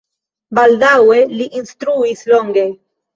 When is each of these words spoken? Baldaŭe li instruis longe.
Baldaŭe 0.59 1.17
li 1.41 1.47
instruis 1.59 2.25
longe. 2.33 2.65